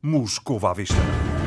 Moscou 0.00 0.64
à 0.64 0.72
vista. 0.74 1.37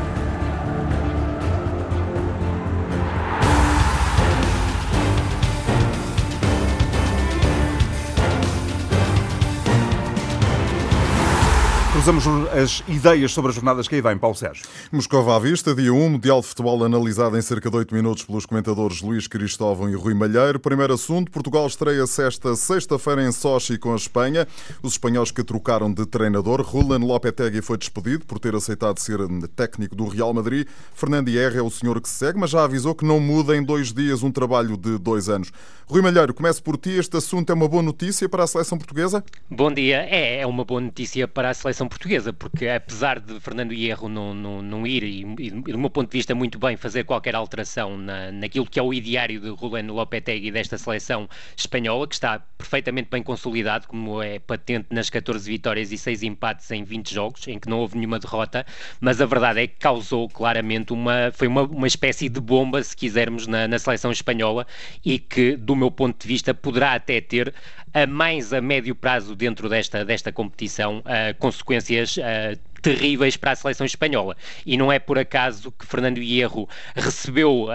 Cruzamos 12.01 12.25
as 12.51 12.83
ideias 12.87 13.31
sobre 13.31 13.49
as 13.49 13.55
jornadas 13.55 13.87
que 13.87 13.93
aí 13.93 14.01
vem, 14.01 14.17
Paulo 14.17 14.35
Sérgio. 14.35 14.65
Moscova 14.91 15.35
à 15.35 15.39
vista, 15.39 15.75
dia 15.75 15.93
1, 15.93 16.09
Mundial 16.09 16.41
de 16.41 16.47
Futebol 16.47 16.83
analisado 16.83 17.37
em 17.37 17.41
cerca 17.43 17.69
de 17.69 17.77
8 17.77 17.93
minutos 17.93 18.23
pelos 18.23 18.43
comentadores 18.43 19.03
Luís 19.03 19.27
Cristóvão 19.27 19.87
e 19.87 19.93
Rui 19.93 20.15
Malheiro. 20.15 20.59
Primeiro 20.59 20.95
assunto, 20.95 21.29
Portugal 21.29 21.67
estreia-se 21.67 22.23
esta 22.23 22.55
sexta-feira 22.55 23.23
em 23.23 23.31
Sochi 23.31 23.77
com 23.77 23.93
a 23.93 23.95
Espanha. 23.95 24.47
Os 24.81 24.93
espanhóis 24.93 25.29
que 25.29 25.43
trocaram 25.43 25.93
de 25.93 26.03
treinador, 26.07 26.63
Rulen 26.63 27.05
Lopetegui 27.05 27.61
foi 27.61 27.77
despedido 27.77 28.25
por 28.25 28.39
ter 28.39 28.55
aceitado 28.55 28.97
ser 28.97 29.19
técnico 29.55 29.95
do 29.95 30.07
Real 30.07 30.33
Madrid. 30.33 30.67
Fernando 30.95 31.29
Hierro 31.29 31.59
é 31.59 31.61
o 31.61 31.69
senhor 31.69 32.01
que 32.01 32.09
se 32.09 32.15
segue, 32.15 32.39
mas 32.39 32.49
já 32.49 32.63
avisou 32.63 32.95
que 32.95 33.05
não 33.05 33.19
muda 33.19 33.55
em 33.55 33.61
dois 33.61 33.93
dias 33.93 34.23
um 34.23 34.31
trabalho 34.31 34.75
de 34.75 34.97
dois 34.97 35.29
anos. 35.29 35.51
Rui 35.85 36.01
Malheiro, 36.01 36.33
começo 36.33 36.63
por 36.63 36.77
ti. 36.77 36.89
Este 36.89 37.17
assunto 37.17 37.51
é 37.51 37.53
uma 37.53 37.67
boa 37.67 37.83
notícia 37.83 38.27
para 38.27 38.43
a 38.43 38.47
seleção 38.47 38.77
portuguesa? 38.77 39.23
Bom 39.49 39.71
dia. 39.71 39.97
É, 40.09 40.39
é 40.39 40.47
uma 40.47 40.65
boa 40.65 40.81
notícia 40.81 41.27
para 41.27 41.51
a 41.51 41.53
seleção 41.53 41.90
portuguesa, 41.91 42.31
porque 42.31 42.67
apesar 42.69 43.19
de 43.19 43.39
Fernando 43.41 43.73
Hierro 43.73 44.07
não, 44.07 44.33
não, 44.33 44.61
não 44.61 44.87
ir 44.87 45.03
e, 45.03 45.21
e, 45.39 45.51
do 45.51 45.77
meu 45.77 45.89
ponto 45.89 46.09
de 46.09 46.17
vista, 46.17 46.33
muito 46.33 46.57
bem 46.57 46.77
fazer 46.77 47.03
qualquer 47.03 47.35
alteração 47.35 47.97
na, 47.97 48.31
naquilo 48.31 48.65
que 48.65 48.79
é 48.79 48.81
o 48.81 48.93
ideário 48.93 49.41
de 49.41 49.49
Rolando 49.49 49.93
Lopetegui 49.93 50.51
desta 50.51 50.77
seleção 50.77 51.29
espanhola, 51.55 52.07
que 52.07 52.15
está 52.15 52.39
perfeitamente 52.57 53.09
bem 53.11 53.21
consolidado, 53.21 53.87
como 53.87 54.23
é 54.23 54.39
patente 54.39 54.87
nas 54.89 55.09
14 55.09 55.49
vitórias 55.49 55.91
e 55.91 55.97
6 55.97 56.23
empates 56.23 56.71
em 56.71 56.83
20 56.83 57.13
jogos, 57.13 57.47
em 57.47 57.59
que 57.59 57.69
não 57.69 57.79
houve 57.79 57.97
nenhuma 57.97 58.19
derrota, 58.19 58.65
mas 58.99 59.19
a 59.19 59.25
verdade 59.25 59.59
é 59.59 59.67
que 59.67 59.75
causou 59.77 60.29
claramente 60.29 60.93
uma, 60.93 61.31
foi 61.33 61.47
uma, 61.47 61.63
uma 61.63 61.87
espécie 61.87 62.29
de 62.29 62.39
bomba, 62.39 62.81
se 62.81 62.95
quisermos, 62.95 63.47
na, 63.47 63.67
na 63.67 63.77
seleção 63.77 64.11
espanhola 64.11 64.65
e 65.03 65.19
que, 65.19 65.57
do 65.57 65.75
meu 65.75 65.91
ponto 65.91 66.21
de 66.21 66.27
vista, 66.27 66.53
poderá 66.53 66.93
até 66.93 67.19
ter 67.19 67.53
a 67.93 68.07
mais 68.07 68.53
a 68.53 68.61
médio 68.61 68.95
prazo 68.95 69.35
dentro 69.35 69.69
desta, 69.69 70.05
desta 70.05 70.31
competição 70.31 70.99
uh, 70.99 71.37
consequências 71.37 72.17
uh, 72.17 72.57
terríveis 72.81 73.37
para 73.37 73.51
a 73.51 73.55
seleção 73.55 73.85
espanhola. 73.85 74.35
E 74.65 74.77
não 74.77 74.91
é 74.91 74.97
por 74.97 75.19
acaso 75.19 75.71
que 75.71 75.85
Fernando 75.85 76.17
Hierro 76.19 76.67
recebeu 76.95 77.65
uh, 77.65 77.69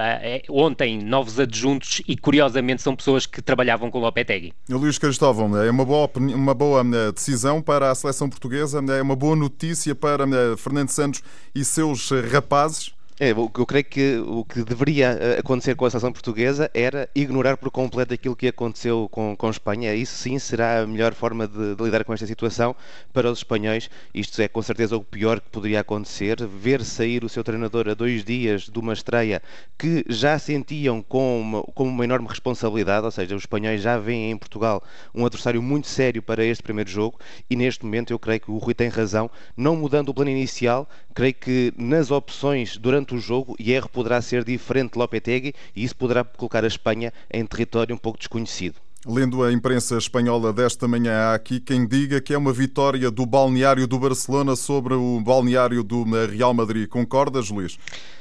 ontem 0.48 0.98
novos 0.98 1.38
adjuntos 1.38 2.02
e, 2.08 2.16
curiosamente, 2.16 2.82
são 2.82 2.96
pessoas 2.96 3.26
que 3.26 3.40
trabalhavam 3.40 3.90
com 3.90 3.98
Lopetegui. 3.98 4.52
Luís 4.68 4.98
Cristóvão, 4.98 5.56
é 5.62 5.70
uma 5.70 5.84
boa, 5.84 6.10
uma 6.16 6.54
boa 6.54 6.82
decisão 7.12 7.62
para 7.62 7.90
a 7.90 7.94
seleção 7.94 8.28
portuguesa, 8.28 8.82
é 8.92 9.02
uma 9.02 9.16
boa 9.16 9.36
notícia 9.36 9.94
para 9.94 10.24
Fernando 10.56 10.88
Santos 10.88 11.22
e 11.54 11.64
seus 11.64 12.10
rapazes? 12.32 12.95
É, 13.18 13.30
eu 13.30 13.48
creio 13.48 13.82
que 13.82 14.18
o 14.18 14.44
que 14.44 14.62
deveria 14.62 15.06
eh, 15.18 15.38
acontecer 15.38 15.74
com 15.74 15.86
a 15.86 15.90
seleção 15.90 16.12
portuguesa 16.12 16.70
era 16.74 17.08
ignorar 17.14 17.56
por 17.56 17.70
completo 17.70 18.12
aquilo 18.12 18.36
que 18.36 18.46
aconteceu 18.46 19.08
com, 19.10 19.34
com 19.34 19.48
Espanha. 19.48 19.94
Isso 19.94 20.14
sim 20.18 20.38
será 20.38 20.82
a 20.82 20.86
melhor 20.86 21.14
forma 21.14 21.48
de, 21.48 21.74
de, 21.76 21.82
lidar 21.82 22.04
com 22.04 22.12
esta 22.12 22.26
situação 22.26 22.76
para 23.14 23.30
os 23.30 23.38
espanhóis. 23.38 23.88
Isto 24.12 24.42
é 24.42 24.48
com 24.48 24.60
certeza 24.60 24.98
o 24.98 25.02
pior 25.02 25.40
que 25.40 25.48
poderia 25.48 25.80
acontecer. 25.80 26.46
Ver 26.46 26.84
sair 26.84 27.24
o 27.24 27.28
seu 27.28 27.42
treinador 27.42 27.88
a 27.88 27.94
dois 27.94 28.22
dias 28.22 28.64
de 28.64 28.78
uma 28.78 28.92
estreia 28.92 29.42
que 29.78 30.04
já 30.10 30.38
sentiam 30.38 31.00
como 31.00 31.40
uma, 31.40 31.62
como 31.62 31.88
uma 31.90 32.04
enorme 32.04 32.28
responsabilidade, 32.28 33.06
ou 33.06 33.10
seja, 33.10 33.34
os 33.34 33.44
espanhóis 33.44 33.80
já 33.80 33.96
veem 33.96 34.30
em 34.32 34.36
Portugal 34.36 34.82
um 35.14 35.24
adversário 35.24 35.62
muito 35.62 35.86
sério 35.86 36.22
para 36.22 36.44
este 36.44 36.62
primeiro 36.62 36.90
jogo 36.90 37.18
e 37.48 37.56
neste 37.56 37.82
momento 37.82 38.12
eu 38.12 38.18
creio 38.18 38.40
que 38.40 38.50
o 38.50 38.58
Rui 38.58 38.74
tem 38.74 38.90
razão. 38.90 39.30
Não 39.56 39.74
mudando 39.74 40.10
o 40.10 40.14
plano 40.14 40.30
inicial, 40.30 40.86
creio 41.16 41.32
que 41.32 41.72
nas 41.78 42.10
opções 42.10 42.76
durante 42.76 43.14
o 43.14 43.18
jogo, 43.18 43.56
Hierro 43.58 43.88
poderá 43.88 44.20
ser 44.20 44.44
diferente 44.44 44.92
de 44.92 44.98
Lopetegui 44.98 45.54
e 45.74 45.82
isso 45.82 45.96
poderá 45.96 46.22
colocar 46.22 46.62
a 46.62 46.66
Espanha 46.66 47.10
em 47.32 47.44
território 47.46 47.94
um 47.94 47.98
pouco 47.98 48.18
desconhecido. 48.18 48.76
Lendo 49.08 49.42
a 49.42 49.50
imprensa 49.50 49.96
espanhola 49.96 50.52
desta 50.52 50.86
manhã, 50.86 51.12
há 51.12 51.34
aqui 51.34 51.58
quem 51.58 51.86
diga 51.86 52.20
que 52.20 52.34
é 52.34 52.38
uma 52.38 52.52
vitória 52.52 53.10
do 53.10 53.24
balneário 53.24 53.86
do 53.86 53.98
Barcelona 53.98 54.54
sobre 54.56 54.92
o 54.92 55.18
balneário 55.20 55.82
do 55.82 56.04
Real 56.26 56.52
Madrid. 56.52 56.86
Concordas, 56.86 57.48
Luís? 57.48 57.78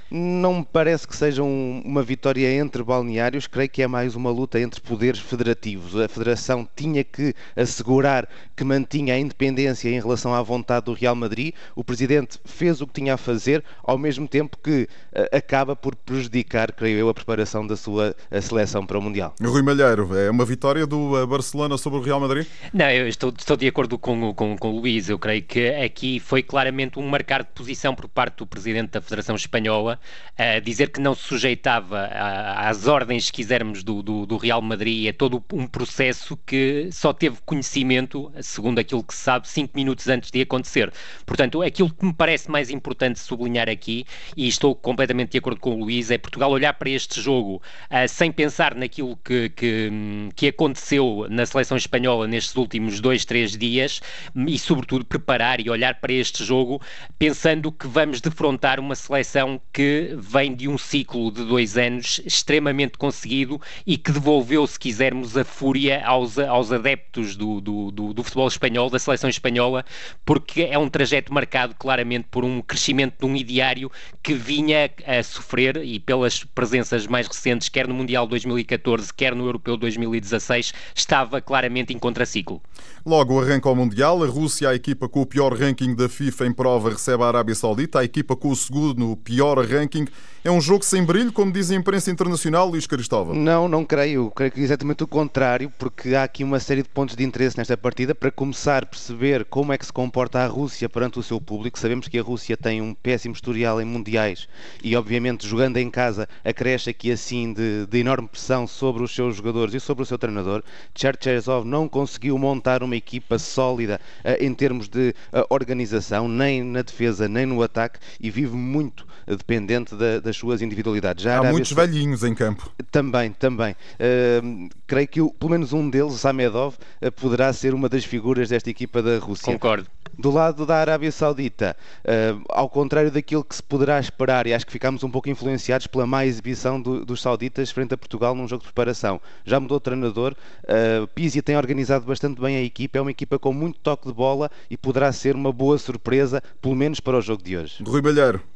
Não 0.09 0.59
me 0.59 0.67
parece 0.71 1.07
que 1.07 1.15
seja 1.15 1.41
um, 1.41 1.81
uma 1.83 2.03
vitória 2.03 2.53
entre 2.55 2.83
balneários, 2.83 3.47
creio 3.47 3.69
que 3.69 3.81
é 3.81 3.87
mais 3.87 4.15
uma 4.15 4.29
luta 4.29 4.59
entre 4.59 4.79
poderes 4.79 5.19
federativos. 5.19 5.95
A 5.95 6.07
Federação 6.07 6.67
tinha 6.75 7.03
que 7.03 7.33
assegurar 7.55 8.27
que 8.55 8.63
mantinha 8.63 9.15
a 9.15 9.19
independência 9.19 9.89
em 9.89 9.99
relação 9.99 10.33
à 10.33 10.41
vontade 10.41 10.85
do 10.85 10.93
Real 10.93 11.15
Madrid. 11.15 11.53
O 11.75 11.83
Presidente 11.83 12.39
fez 12.45 12.81
o 12.81 12.87
que 12.87 12.93
tinha 12.93 13.15
a 13.15 13.17
fazer, 13.17 13.63
ao 13.83 13.97
mesmo 13.97 14.27
tempo 14.27 14.57
que 14.61 14.87
uh, 15.13 15.35
acaba 15.35 15.75
por 15.75 15.95
prejudicar, 15.95 16.71
creio 16.71 16.99
eu, 16.99 17.09
a 17.09 17.13
preparação 17.13 17.65
da 17.65 17.75
sua 17.75 18.15
seleção 18.41 18.85
para 18.85 18.99
o 18.99 19.01
Mundial. 19.01 19.33
Rui 19.41 19.63
Malheiro, 19.63 20.15
é 20.15 20.29
uma 20.29 20.45
vitória 20.45 20.85
do 20.85 21.21
uh, 21.21 21.25
Barcelona 21.25 21.77
sobre 21.77 21.99
o 21.99 22.01
Real 22.01 22.19
Madrid? 22.19 22.45
Não, 22.71 22.89
eu 22.91 23.07
estou, 23.07 23.33
estou 23.35 23.57
de 23.57 23.67
acordo 23.67 23.97
com, 23.97 24.33
com, 24.33 24.55
com 24.55 24.69
o 24.69 24.79
Luís. 24.79 25.09
Eu 25.09 25.17
creio 25.17 25.41
que 25.41 25.69
aqui 25.69 26.19
foi 26.19 26.43
claramente 26.43 26.99
um 26.99 27.07
marcar 27.07 27.41
de 27.43 27.49
posição 27.55 27.95
por 27.95 28.07
parte 28.07 28.37
do 28.37 28.45
Presidente 28.45 28.91
da 28.91 29.01
Federação 29.01 29.35
Espanhola 29.35 29.94
a 30.37 30.59
dizer 30.59 30.89
que 30.89 30.99
não 30.99 31.15
se 31.15 31.23
sujeitava 31.23 32.07
às 32.07 32.87
ordens, 32.87 33.25
se 33.25 33.33
quisermos, 33.33 33.83
do, 33.83 34.01
do, 34.01 34.25
do, 34.25 34.37
Real 34.37 34.61
Madrid, 34.61 35.07
é 35.07 35.13
todo 35.13 35.43
um 35.53 35.67
processo 35.67 36.37
que 36.45 36.89
só 36.91 37.13
teve 37.13 37.37
conhecimento, 37.45 38.31
segundo 38.41 38.79
aquilo 38.79 39.03
que 39.03 39.13
se 39.13 39.21
sabe, 39.21 39.47
cinco 39.47 39.73
minutos 39.75 40.07
antes 40.07 40.31
de 40.31 40.41
acontecer. 40.41 40.91
Portanto, 41.25 41.61
aquilo 41.61 41.89
que 41.89 42.05
me 42.05 42.13
parece 42.13 42.49
mais 42.49 42.69
importante 42.69 43.19
sublinhar 43.19 43.69
aqui, 43.69 44.05
e 44.35 44.47
estou 44.47 44.75
completamente 44.75 45.31
de 45.31 45.37
acordo 45.37 45.59
com 45.59 45.75
o 45.75 45.79
Luís, 45.79 46.11
é 46.11 46.17
Portugal 46.17 46.51
olhar 46.51 46.73
para 46.73 46.89
este 46.89 47.21
jogo 47.21 47.61
uh, 47.89 48.07
sem 48.07 48.31
pensar 48.31 48.75
naquilo 48.75 49.17
que, 49.17 49.49
que, 49.49 49.91
que 50.35 50.47
aconteceu 50.47 51.27
na 51.29 51.45
seleção 51.45 51.77
espanhola 51.77 52.27
nestes 52.27 52.55
últimos 52.55 52.99
dois, 52.99 53.25
três 53.25 53.57
dias 53.57 54.01
e, 54.47 54.59
sobretudo, 54.59 55.05
preparar 55.05 55.59
e 55.59 55.69
olhar 55.69 55.95
para 55.95 56.13
este 56.13 56.43
jogo 56.43 56.81
pensando 57.17 57.71
que 57.71 57.87
vamos 57.87 58.21
defrontar 58.21 58.79
uma 58.79 58.95
seleção 58.95 59.61
que 59.71 59.84
que 59.85 60.15
vem 60.17 60.55
de 60.55 60.67
um 60.67 60.79
ciclo 60.79 61.31
de 61.31 61.45
dois 61.45 61.77
anos 61.77 62.19
extremamente 62.25 62.97
conseguido 62.97 63.61
e 63.85 63.97
que 63.97 64.11
devolveu, 64.11 64.65
se 64.65 64.79
quisermos, 64.79 65.37
a 65.37 65.43
fúria 65.43 66.03
aos, 66.03 66.39
aos 66.39 66.71
adeptos 66.71 67.35
do, 67.35 67.61
do, 67.61 67.91
do, 67.91 68.11
do 68.11 68.23
futebol 68.23 68.47
espanhol, 68.47 68.89
da 68.89 68.97
seleção 68.97 69.29
espanhola, 69.29 69.85
porque 70.25 70.63
é 70.63 70.75
um 70.79 70.89
trajeto 70.89 71.31
marcado 71.31 71.75
claramente 71.77 72.27
por 72.31 72.43
um 72.43 72.63
crescimento 72.63 73.19
de 73.19 73.25
um 73.27 73.35
ideário 73.35 73.91
que 74.23 74.33
vinha 74.33 74.89
a 75.05 75.21
sofrer 75.21 75.77
e 75.77 75.99
pelas 75.99 76.43
presenças 76.43 77.05
mais 77.05 77.27
recentes, 77.27 77.69
quer 77.69 77.87
no 77.87 77.93
Mundial 77.93 78.25
2014, 78.25 79.13
quer 79.13 79.35
no 79.35 79.45
Europeu 79.45 79.77
2016, 79.77 80.73
estava 80.95 81.39
claramente 81.41 81.93
em 81.93 81.99
contraciclo. 81.99 82.59
Logo 83.05 83.39
arranca 83.39 83.69
o 83.69 83.75
Mundial, 83.75 84.23
a 84.23 84.27
Rússia, 84.27 84.67
a 84.67 84.73
equipa 84.73 85.07
com 85.07 85.21
o 85.21 85.27
pior 85.27 85.53
ranking 85.53 85.93
da 85.93 86.09
FIFA 86.09 86.47
em 86.47 86.53
prova, 86.53 86.89
recebe 86.89 87.21
a 87.21 87.27
Arábia 87.27 87.53
Saudita, 87.53 87.99
a 87.99 88.03
equipa 88.03 88.35
com 88.35 88.49
o 88.49 88.55
segundo 88.55 89.15
pior 89.17 89.59
ranking 89.59 89.74
ranking 89.75 90.09
é 90.45 90.51
um 90.51 90.61
jogo 90.61 90.85
sem 90.85 91.03
brilho, 91.03 91.33
como 91.33 91.51
diz 91.51 91.71
a 91.71 91.75
imprensa 91.75 92.11
internacional, 92.11 92.69
Luís 92.69 92.85
Cristóvão? 92.85 93.33
Não, 93.33 93.67
não 93.67 93.83
creio. 93.83 94.29
Creio 94.29 94.51
que 94.51 94.61
é 94.61 94.63
exatamente 94.63 95.03
o 95.03 95.07
contrário, 95.07 95.73
porque 95.75 96.13
há 96.13 96.21
aqui 96.21 96.43
uma 96.43 96.59
série 96.59 96.83
de 96.83 96.89
pontos 96.89 97.15
de 97.15 97.23
interesse 97.23 97.57
nesta 97.57 97.75
partida. 97.75 98.13
Para 98.13 98.29
começar 98.29 98.83
a 98.83 98.85
perceber 98.85 99.43
como 99.45 99.73
é 99.73 99.77
que 99.79 99.87
se 99.87 99.91
comporta 99.91 100.37
a 100.37 100.45
Rússia 100.45 100.87
perante 100.87 101.17
o 101.17 101.23
seu 101.23 101.41
público. 101.41 101.79
Sabemos 101.79 102.07
que 102.07 102.19
a 102.19 102.21
Rússia 102.21 102.55
tem 102.55 102.79
um 102.79 102.93
péssimo 102.93 103.33
historial 103.33 103.81
em 103.81 103.85
mundiais 103.85 104.47
e, 104.83 104.95
obviamente, 104.95 105.47
jogando 105.47 105.77
em 105.77 105.89
casa, 105.89 106.29
acresce 106.43 106.91
aqui 106.91 107.11
assim 107.11 107.51
de, 107.51 107.87
de 107.87 107.97
enorme 107.97 108.27
pressão 108.27 108.67
sobre 108.67 109.01
os 109.01 109.15
seus 109.15 109.37
jogadores 109.37 109.73
e 109.73 109.79
sobre 109.79 110.03
o 110.03 110.05
seu 110.05 110.19
treinador. 110.19 110.61
Cherchezov 110.93 111.65
não 111.65 111.89
conseguiu 111.89 112.37
montar 112.37 112.83
uma 112.83 112.95
equipa 112.95 113.39
sólida 113.39 113.99
uh, 114.23 114.43
em 114.43 114.53
termos 114.53 114.87
de 114.89 115.09
uh, 115.33 115.43
organização, 115.49 116.27
nem 116.27 116.61
na 116.61 116.83
defesa, 116.83 117.27
nem 117.27 117.47
no 117.47 117.63
ataque, 117.63 117.97
e 118.21 118.29
vive 118.29 118.55
muito 118.55 119.07
uh, 119.27 119.35
dependente 119.35 119.95
da, 119.95 120.19
das 120.19 120.34
suas 120.35 120.61
individualidades. 120.61 121.23
Já 121.23 121.39
Há 121.39 121.43
muitos 121.43 121.71
velhinhos 121.71 122.23
em 122.23 122.33
campo. 122.33 122.71
Também, 122.91 123.31
também. 123.31 123.73
Uh, 123.73 124.69
creio 124.87 125.07
que 125.07 125.21
pelo 125.39 125.51
menos 125.51 125.73
um 125.73 125.89
deles, 125.89 126.13
Samedov, 126.13 126.75
uh, 127.01 127.11
poderá 127.11 127.51
ser 127.53 127.73
uma 127.73 127.89
das 127.89 128.05
figuras 128.05 128.49
desta 128.49 128.69
equipa 128.69 129.01
da 129.01 129.17
Rússia. 129.17 129.51
Concordo. 129.53 129.87
Do 130.17 130.31
lado 130.31 130.65
da 130.65 130.77
Arábia 130.77 131.11
Saudita, 131.11 131.75
uh, 132.03 132.41
ao 132.47 132.69
contrário 132.69 133.11
daquilo 133.11 133.43
que 133.43 133.55
se 133.55 133.61
poderá 133.61 133.99
esperar, 133.99 134.47
e 134.47 134.53
acho 134.53 134.65
que 134.65 134.71
ficámos 134.71 135.03
um 135.03 135.11
pouco 135.11 135.29
influenciados 135.29 135.87
pela 135.87 136.07
má 136.07 136.25
exibição 136.25 136.81
do, 136.81 137.05
dos 137.05 137.21
sauditas 137.21 137.69
frente 137.71 137.93
a 137.93 137.97
Portugal 137.97 138.33
num 138.33 138.47
jogo 138.47 138.61
de 138.61 138.67
preparação. 138.67 139.19
Já 139.43 139.59
mudou 139.59 139.77
o 139.77 139.79
treinador, 139.79 140.33
uh, 140.63 141.07
Pizzi 141.07 141.41
tem 141.41 141.57
organizado 141.57 142.05
bastante 142.05 142.39
bem 142.39 142.55
a 142.55 142.61
equipa, 142.61 142.97
é 142.97 143.01
uma 143.01 143.11
equipa 143.11 143.37
com 143.37 143.51
muito 143.51 143.79
toque 143.79 144.07
de 144.07 144.13
bola 144.13 144.49
e 144.69 144.77
poderá 144.77 145.11
ser 145.11 145.35
uma 145.35 145.51
boa 145.51 145.77
surpresa, 145.77 146.41
pelo 146.61 146.75
menos 146.75 146.99
para 146.99 147.17
o 147.17 147.21
jogo 147.21 147.43
de 147.43 147.57
hoje. 147.57 147.83
Rui 147.85 148.01
Balheiro. 148.01 148.54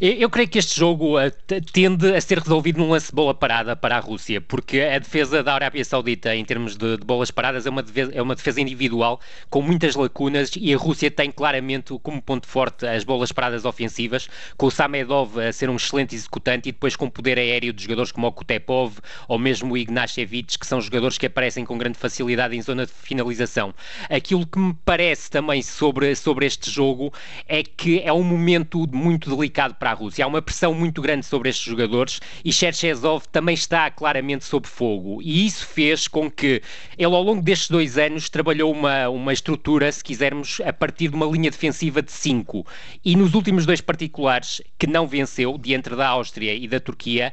Eu 0.00 0.30
creio 0.30 0.48
que 0.48 0.58
este 0.58 0.78
jogo 0.78 1.18
uh, 1.18 1.30
tende 1.72 2.14
a 2.14 2.20
ser 2.20 2.38
resolvido 2.38 2.78
num 2.78 2.90
lance 2.90 3.08
de 3.08 3.14
bola 3.14 3.34
parada 3.34 3.76
para 3.76 3.96
a 3.96 4.00
Rússia, 4.00 4.40
porque 4.40 4.80
a 4.80 4.98
defesa 4.98 5.42
da 5.42 5.52
Arábia 5.52 5.84
Saudita, 5.84 6.34
em 6.34 6.44
termos 6.44 6.76
de, 6.76 6.96
de 6.96 7.04
bolas 7.04 7.30
paradas, 7.30 7.66
é 7.66 7.70
uma, 7.70 7.82
defesa, 7.82 8.10
é 8.14 8.22
uma 8.22 8.34
defesa 8.34 8.60
individual 8.60 9.20
com 9.50 9.60
muitas 9.60 9.94
lacunas 9.94 10.52
e 10.56 10.72
a 10.72 10.76
Rússia 10.78 11.10
tem 11.10 11.30
claramente 11.30 11.98
como 12.02 12.22
ponto 12.22 12.46
forte 12.46 12.86
as 12.86 13.04
bolas 13.04 13.30
paradas 13.30 13.66
ofensivas, 13.66 14.28
com 14.56 14.66
o 14.66 14.70
Samedov 14.70 15.38
a 15.38 15.52
ser 15.52 15.68
um 15.68 15.76
excelente 15.76 16.14
executante 16.14 16.70
e 16.70 16.72
depois 16.72 16.96
com 16.96 17.06
o 17.06 17.10
poder 17.10 17.38
aéreo 17.38 17.72
de 17.72 17.82
jogadores 17.82 18.10
como 18.10 18.26
o 18.26 18.32
Kutepov 18.32 18.98
ou 19.28 19.38
mesmo 19.38 19.74
o 19.74 19.76
Ignashevich, 19.76 20.58
que 20.58 20.66
são 20.66 20.80
jogadores 20.80 21.18
que 21.18 21.26
aparecem 21.26 21.64
com 21.64 21.76
grande 21.76 21.98
facilidade 21.98 22.56
em 22.56 22.62
zona 22.62 22.86
de 22.86 22.92
finalização. 22.92 23.74
Aquilo 24.08 24.46
que 24.46 24.58
me 24.58 24.74
parece 24.84 25.30
também 25.30 25.60
sobre, 25.62 26.14
sobre 26.14 26.46
este 26.46 26.70
jogo 26.70 27.12
é 27.46 27.62
que 27.62 28.00
é 28.00 28.12
um 28.12 28.22
momento 28.22 28.86
muito 28.92 29.34
delicado 29.34 29.69
para 29.74 29.90
a 29.90 29.94
Rússia. 29.94 30.24
Há 30.24 30.28
uma 30.28 30.42
pressão 30.42 30.74
muito 30.74 31.00
grande 31.00 31.26
sobre 31.26 31.48
estes 31.48 31.64
jogadores 31.64 32.20
e 32.44 32.52
Cherchezov 32.52 33.24
também 33.30 33.54
está 33.54 33.90
claramente 33.90 34.44
sob 34.44 34.66
fogo. 34.66 35.20
E 35.22 35.46
isso 35.46 35.66
fez 35.66 36.08
com 36.08 36.30
que 36.30 36.62
ele, 36.96 37.14
ao 37.14 37.22
longo 37.22 37.42
destes 37.42 37.68
dois 37.68 37.98
anos, 37.98 38.28
trabalhou 38.28 38.72
uma, 38.72 39.08
uma 39.08 39.32
estrutura, 39.32 39.90
se 39.90 40.02
quisermos, 40.02 40.60
a 40.64 40.72
partir 40.72 41.08
de 41.08 41.14
uma 41.14 41.26
linha 41.26 41.50
defensiva 41.50 42.02
de 42.02 42.12
5. 42.12 42.66
E 43.04 43.16
nos 43.16 43.34
últimos 43.34 43.66
dois 43.66 43.80
particulares, 43.80 44.62
que 44.78 44.86
não 44.86 45.06
venceu, 45.06 45.56
diante 45.58 45.90
da 45.90 46.08
Áustria 46.08 46.54
e 46.54 46.66
da 46.66 46.80
Turquia, 46.80 47.32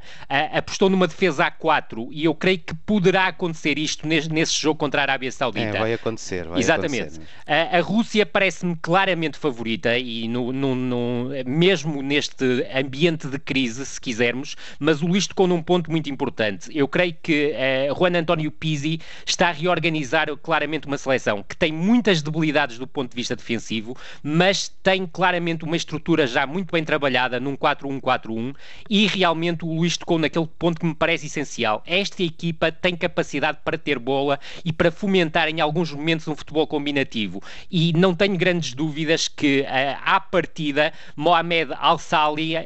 apostou 0.54 0.90
numa 0.90 1.08
defesa 1.08 1.46
a 1.46 1.52
4. 1.52 2.10
E 2.12 2.26
eu 2.26 2.36
creio 2.36 2.60
que 2.60 2.74
poderá 2.74 3.28
acontecer 3.28 3.78
isto 3.78 4.08
nesse, 4.08 4.30
nesse 4.30 4.60
jogo 4.60 4.80
contra 4.80 5.02
a 5.02 5.04
Arábia 5.04 5.32
Saudita. 5.32 5.78
É, 5.78 5.80
vai 5.80 5.94
acontecer. 5.94 6.48
Vai 6.48 6.60
Exatamente. 6.60 7.20
Acontecer. 7.20 7.28
A, 7.46 7.78
a 7.78 7.82
Rússia 7.82 8.26
parece-me 8.26 8.76
claramente 8.76 9.38
favorita 9.38 9.98
e 9.98 10.28
no, 10.28 10.52
no, 10.52 10.76
no, 10.76 11.30
mesmo 11.46 12.02
neste 12.02 12.27
ambiente 12.74 13.28
de 13.28 13.40
crise, 13.40 13.86
se 13.86 14.00
quisermos, 14.00 14.56
mas 14.80 15.02
o 15.02 15.08
Luís 15.08 15.28
tocou 15.28 15.48
num 15.48 15.62
ponto 15.62 15.90
muito 15.92 16.10
importante. 16.10 16.70
Eu 16.76 16.88
creio 16.88 17.16
que 17.22 17.54
uh, 17.54 17.96
Juan 17.98 18.18
António 18.18 18.52
Pizzi 18.52 19.00
está 19.26 19.50
a 19.50 19.52
reorganizar 19.52 20.28
claramente 20.38 20.88
uma 20.88 20.98
seleção 20.98 21.44
que 21.44 21.56
tem 21.56 21.72
muitas 21.72 22.22
debilidades 22.22 22.78
do 22.78 22.88
ponto 22.88 23.12
de 23.12 23.16
vista 23.16 23.36
defensivo, 23.36 23.96
mas 24.22 24.70
tem 24.84 25.06
claramente 25.06 25.64
uma 25.64 25.78
estrutura 25.78 26.28
já 26.28 26.46
muito 26.46 26.72
bem 26.72 26.84
trabalhada 26.84 27.40
num 27.40 27.56
4-1-4-1 27.56 28.56
e 28.90 29.08
realmente 29.08 29.64
o 29.64 29.74
Luís 29.74 29.98
tocou 29.98 30.20
naquele 30.20 30.48
ponto 30.60 30.80
que 30.80 30.86
me 30.86 30.96
parece 30.96 31.28
essencial. 31.28 31.84
Esta 31.86 32.24
equipa 32.24 32.72
tem 32.72 32.96
capacidade 32.96 33.60
para 33.64 33.78
ter 33.78 34.00
bola 34.00 34.40
e 34.66 34.74
para 34.74 34.92
fomentar 34.92 35.48
em 35.48 35.62
alguns 35.62 35.92
momentos 35.92 36.28
um 36.28 36.36
futebol 36.36 36.68
combinativo 36.68 37.42
e 37.72 37.94
não 37.94 38.14
tenho 38.14 38.38
grandes 38.38 38.74
dúvidas 38.74 39.28
que 39.28 39.62
uh, 39.62 39.98
à 40.04 40.20
partida 40.20 40.94
Mohamed 41.16 41.72
Al-Sali 41.80 42.17
ali, 42.26 42.56
a 42.56 42.64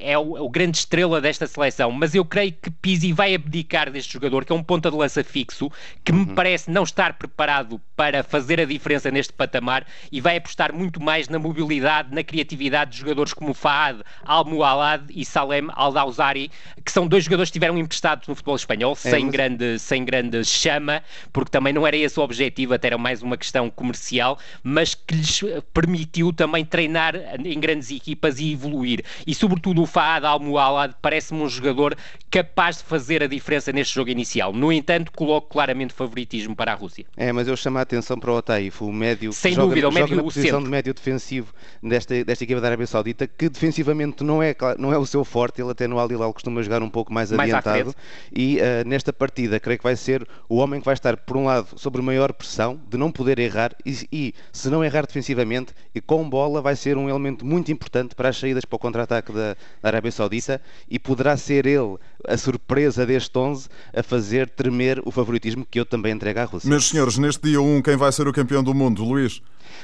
é 0.00 0.18
o, 0.18 0.44
o, 0.44 0.48
grande 0.48 0.78
estrela 0.78 1.20
desta 1.20 1.46
seleção, 1.46 1.90
mas 1.90 2.14
eu 2.14 2.24
creio 2.24 2.52
que 2.52 2.70
Pizzi 2.70 3.12
vai 3.12 3.34
abdicar 3.34 3.90
deste 3.90 4.12
jogador, 4.12 4.44
que 4.44 4.52
é 4.52 4.54
um 4.54 4.62
ponta 4.62 4.90
de 4.90 4.96
lança 4.96 5.22
fixo, 5.22 5.70
que 6.02 6.12
uhum. 6.12 6.20
me 6.20 6.34
parece 6.34 6.70
não 6.70 6.82
estar 6.82 7.14
preparado 7.14 7.80
para 7.94 8.22
fazer 8.22 8.60
a 8.60 8.64
diferença 8.64 9.10
neste 9.10 9.32
patamar 9.32 9.86
e 10.10 10.20
vai 10.20 10.36
apostar 10.36 10.72
muito 10.72 11.02
mais 11.02 11.28
na 11.28 11.38
mobilidade, 11.38 12.14
na 12.14 12.24
criatividade 12.24 12.92
de 12.92 12.98
jogadores 12.98 13.32
como 13.32 13.52
Faad 13.52 14.02
Al-Mualad 14.24 15.02
e 15.10 15.24
Salem 15.24 15.68
Al-Dawzari, 15.72 16.50
que 16.84 16.90
são 16.90 17.06
dois 17.06 17.24
jogadores 17.24 17.50
que 17.50 17.58
estiveram 17.58 17.78
emprestados 17.78 18.26
no 18.28 18.34
futebol 18.34 18.56
espanhol, 18.56 18.92
é, 18.92 18.96
sem, 18.96 19.24
mas... 19.24 19.32
grande, 19.32 19.78
sem 19.78 20.04
grande 20.04 20.44
chama, 20.44 21.02
porque 21.32 21.50
também 21.50 21.72
não 21.72 21.86
era 21.86 21.96
esse 21.96 22.18
o 22.18 22.22
objetivo, 22.22 22.74
até 22.74 22.88
era 22.88 22.98
mais 22.98 23.22
uma 23.22 23.36
questão 23.36 23.68
comercial, 23.68 24.38
mas 24.62 24.94
que 24.94 25.14
lhes 25.14 25.42
permitiu 25.72 26.32
também 26.32 26.64
treinar 26.64 27.14
em 27.44 27.58
grandes 27.58 27.90
equipas 27.90 28.38
e 28.38 28.54
evoluir. 28.64 29.04
E 29.26 29.34
sobretudo 29.34 29.82
o 29.82 29.86
Faad 29.86 30.26
Al-Mualad 30.26 30.92
parece-me 31.00 31.42
um 31.42 31.48
jogador 31.48 31.96
capaz 32.30 32.78
de 32.78 32.84
fazer 32.84 33.22
a 33.22 33.26
diferença 33.26 33.72
neste 33.72 33.94
jogo 33.94 34.10
inicial. 34.10 34.52
No 34.52 34.72
entanto, 34.72 35.12
coloco 35.12 35.48
claramente 35.48 35.92
favoritismo 35.92 36.56
para 36.56 36.72
a 36.72 36.74
Rússia. 36.74 37.04
É, 37.16 37.32
mas 37.32 37.46
eu 37.46 37.56
chamo 37.56 37.78
a 37.78 37.82
atenção 37.82 38.18
para 38.18 38.30
o 38.30 38.36
Otaif, 38.36 38.82
o 38.82 38.92
médio 38.92 39.32
Sem 39.32 39.54
joga, 39.54 39.68
dúvida, 39.68 39.88
o 39.88 39.92
médio, 39.92 40.08
joga 40.08 40.16
na 40.16 40.22
posição 40.22 40.50
centro. 40.50 40.64
de 40.64 40.70
médio 40.70 40.94
defensivo 40.94 41.52
desta, 41.82 42.24
desta 42.24 42.44
equipa 42.44 42.60
da 42.60 42.68
Arábia 42.68 42.86
Saudita, 42.86 43.26
que 43.26 43.48
defensivamente 43.48 44.24
não 44.24 44.42
é, 44.42 44.54
não 44.78 44.92
é 44.92 44.98
o 44.98 45.06
seu 45.06 45.24
forte, 45.24 45.60
ele 45.60 45.70
até 45.70 45.86
no 45.86 45.98
Al 45.98 46.10
Hilal 46.10 46.32
costuma 46.32 46.62
jogar 46.62 46.82
um 46.82 46.90
pouco 46.90 47.12
mais, 47.12 47.30
mais 47.30 47.52
adiantado. 47.52 47.94
E 48.34 48.58
uh, 48.58 48.88
nesta 48.88 49.12
partida, 49.12 49.60
creio 49.60 49.78
que 49.78 49.84
vai 49.84 49.96
ser 49.96 50.26
o 50.48 50.56
homem 50.56 50.80
que 50.80 50.84
vai 50.84 50.94
estar, 50.94 51.16
por 51.16 51.36
um 51.36 51.44
lado, 51.44 51.68
sobre 51.76 52.02
maior 52.02 52.32
pressão, 52.32 52.80
de 52.88 52.96
não 52.96 53.10
poder 53.10 53.38
errar, 53.38 53.74
e, 53.84 54.08
e 54.12 54.34
se 54.52 54.68
não 54.68 54.84
errar 54.84 55.06
defensivamente, 55.06 55.72
e 55.94 56.00
com 56.00 56.28
bola, 56.28 56.60
vai 56.60 56.76
ser 56.76 56.96
um 56.96 57.08
elemento 57.08 57.44
muito 57.44 57.70
importante 57.70 58.14
para 58.14 58.28
as 58.28 58.36
saídas 58.54 58.64
para 58.64 58.76
o 58.76 58.78
contra-ataque 58.78 59.32
da, 59.32 59.56
da 59.82 59.88
Arábia 59.88 60.10
Saudita 60.10 60.60
e 60.88 60.98
poderá 60.98 61.36
ser 61.36 61.66
ele 61.66 61.96
a 62.26 62.36
surpresa 62.36 63.04
deste 63.04 63.36
11 63.36 63.68
a 63.92 64.02
fazer 64.02 64.48
tremer 64.48 65.02
o 65.04 65.10
favoritismo 65.10 65.66
que 65.68 65.78
eu 65.78 65.84
também 65.84 66.12
entrego 66.12 66.40
à 66.40 66.44
Rússia. 66.44 66.68
Meus 66.68 66.88
senhores, 66.88 67.18
neste 67.18 67.42
dia 67.42 67.60
1, 67.60 67.82
quem 67.82 67.96
vai 67.96 68.10
ser 68.12 68.28
o 68.28 68.32
campeão 68.32 68.62
do 68.62 68.72
mundo? 68.72 69.04
Luís? 69.04 69.42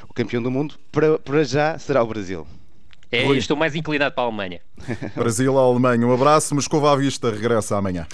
O 0.09 0.15
campeão 0.15 0.43
do 0.43 0.51
mundo, 0.51 0.77
para, 0.93 1.19
para 1.19 1.43
já, 1.45 1.79
será 1.79 2.03
o 2.03 2.07
Brasil. 2.07 2.47
É, 3.13 3.25
estou 3.33 3.57
mais 3.57 3.75
inclinado 3.75 4.15
para 4.15 4.23
a 4.23 4.27
Alemanha. 4.27 4.61
Brasil, 5.17 5.59
a 5.59 5.63
Alemanha. 5.63 6.07
Um 6.07 6.15
abraço, 6.15 6.55
Moscou 6.55 6.87
à 6.87 6.95
vista, 6.95 7.29
regressa 7.29 7.77
amanhã. 7.77 8.07